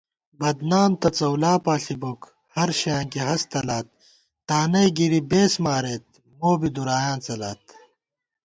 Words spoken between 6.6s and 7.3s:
دُرایاں